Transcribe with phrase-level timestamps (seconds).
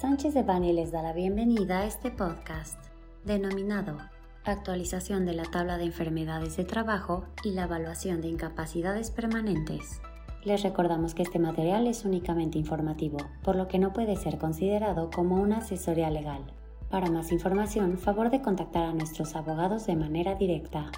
[0.00, 2.82] Sánchez de Bani les da la bienvenida a este podcast,
[3.26, 3.98] denominado
[4.44, 10.00] Actualización de la tabla de enfermedades de trabajo y la evaluación de incapacidades permanentes.
[10.42, 15.10] Les recordamos que este material es únicamente informativo, por lo que no puede ser considerado
[15.10, 16.50] como una asesoría legal.
[16.88, 20.90] Para más información, favor de contactar a nuestros abogados de manera directa.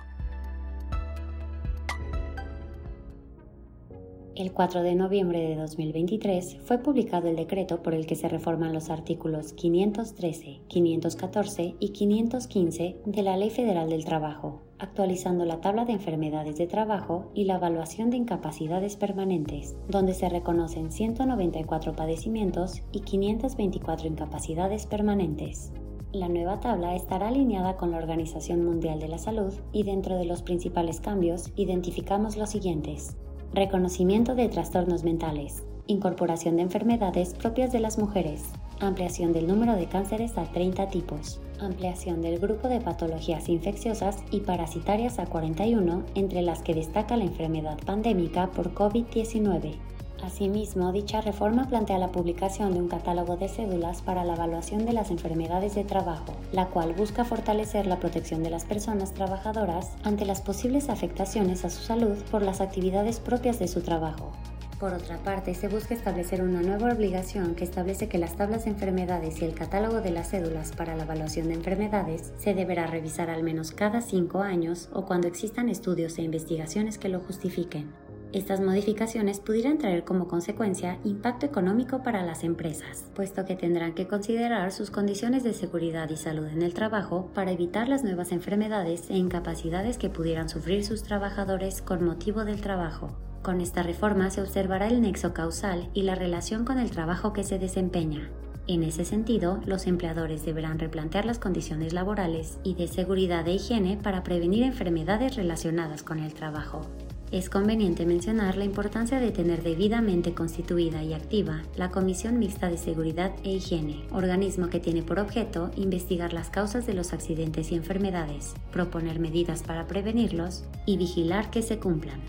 [4.34, 8.72] El 4 de noviembre de 2023 fue publicado el decreto por el que se reforman
[8.72, 15.84] los artículos 513, 514 y 515 de la Ley Federal del Trabajo, actualizando la tabla
[15.84, 22.80] de enfermedades de trabajo y la evaluación de incapacidades permanentes, donde se reconocen 194 padecimientos
[22.90, 25.72] y 524 incapacidades permanentes.
[26.12, 30.24] La nueva tabla estará alineada con la Organización Mundial de la Salud y dentro de
[30.24, 33.14] los principales cambios identificamos los siguientes.
[33.54, 35.62] Reconocimiento de trastornos mentales.
[35.86, 38.44] Incorporación de enfermedades propias de las mujeres.
[38.80, 41.38] Ampliación del número de cánceres a 30 tipos.
[41.60, 47.24] Ampliación del grupo de patologías infecciosas y parasitarias a 41, entre las que destaca la
[47.24, 49.74] enfermedad pandémica por COVID-19.
[50.22, 54.92] Asimismo, dicha reforma plantea la publicación de un catálogo de cédulas para la evaluación de
[54.92, 60.24] las enfermedades de trabajo, la cual busca fortalecer la protección de las personas trabajadoras ante
[60.24, 64.32] las posibles afectaciones a su salud por las actividades propias de su trabajo.
[64.78, 68.70] Por otra parte, se busca establecer una nueva obligación que establece que las tablas de
[68.70, 73.28] enfermedades y el catálogo de las cédulas para la evaluación de enfermedades se deberá revisar
[73.28, 77.92] al menos cada cinco años o cuando existan estudios e investigaciones que lo justifiquen.
[78.32, 84.06] Estas modificaciones pudieran traer como consecuencia impacto económico para las empresas, puesto que tendrán que
[84.06, 89.10] considerar sus condiciones de seguridad y salud en el trabajo para evitar las nuevas enfermedades
[89.10, 93.10] e incapacidades que pudieran sufrir sus trabajadores con motivo del trabajo.
[93.42, 97.44] Con esta reforma se observará el nexo causal y la relación con el trabajo que
[97.44, 98.30] se desempeña.
[98.66, 103.98] En ese sentido, los empleadores deberán replantear las condiciones laborales y de seguridad e higiene
[104.02, 106.86] para prevenir enfermedades relacionadas con el trabajo.
[107.32, 112.76] Es conveniente mencionar la importancia de tener debidamente constituida y activa la Comisión Mixta de
[112.76, 117.76] Seguridad e Higiene, organismo que tiene por objeto investigar las causas de los accidentes y
[117.76, 122.20] enfermedades, proponer medidas para prevenirlos y vigilar que se cumplan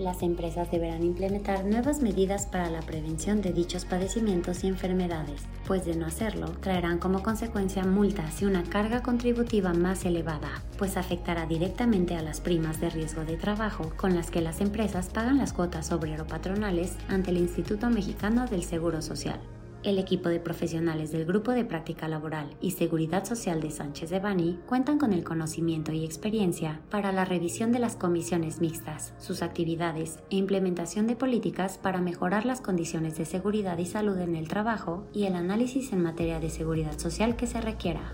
[0.00, 5.84] las empresas deberán implementar nuevas medidas para la prevención de dichos padecimientos y enfermedades, pues
[5.84, 11.46] de no hacerlo, traerán como consecuencia multas y una carga contributiva más elevada, pues afectará
[11.46, 15.52] directamente a las primas de riesgo de trabajo con las que las empresas pagan las
[15.52, 19.40] cuotas obrero-patronales ante el Instituto Mexicano del Seguro Social.
[19.82, 24.20] El equipo de profesionales del Grupo de Práctica Laboral y Seguridad Social de Sánchez de
[24.20, 29.40] Bani cuentan con el conocimiento y experiencia para la revisión de las comisiones mixtas, sus
[29.40, 34.48] actividades e implementación de políticas para mejorar las condiciones de seguridad y salud en el
[34.48, 38.12] trabajo y el análisis en materia de seguridad social que se requiera.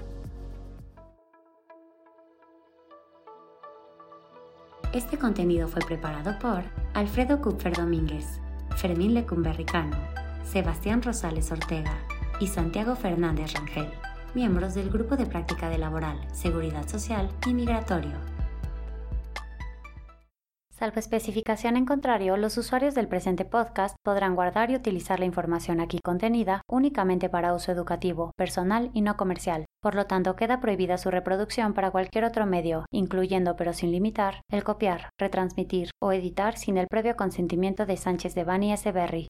[4.92, 6.62] Este contenido fue preparado por
[6.94, 8.40] Alfredo Kupfer Domínguez,
[8.76, 10.15] Fermín Lecumberricano,
[10.46, 11.98] Sebastián Rosales Ortega
[12.40, 13.90] y Santiago Fernández Rangel,
[14.34, 18.12] miembros del Grupo de Práctica de Laboral, Seguridad Social y Migratorio.
[20.70, 25.80] Salvo especificación en contrario, los usuarios del presente podcast podrán guardar y utilizar la información
[25.80, 29.64] aquí contenida únicamente para uso educativo, personal y no comercial.
[29.80, 34.42] Por lo tanto, queda prohibida su reproducción para cualquier otro medio, incluyendo pero sin limitar,
[34.50, 38.92] el copiar, retransmitir o editar sin el previo consentimiento de Sánchez de Bani S.
[38.92, 39.28] Berry,